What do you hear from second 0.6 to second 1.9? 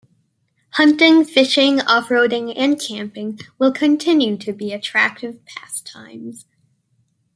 Hunting, fishing,